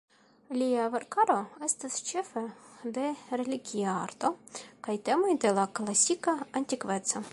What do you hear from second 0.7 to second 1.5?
verkaro